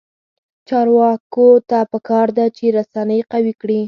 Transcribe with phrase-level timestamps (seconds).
[0.67, 3.79] چارواکو ته پکار ده چې، رسنۍ قوي کړي.